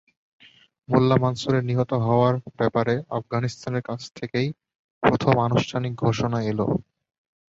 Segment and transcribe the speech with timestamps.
[0.89, 4.47] মোল্লা মানসুরের নিহত হওয়ার ব্যাপারে আফগানিস্তানের কাছ থেকেই
[5.03, 6.59] প্রথম আনুষ্ঠানিক ঘোষণা এল।